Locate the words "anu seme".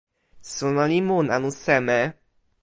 1.35-1.99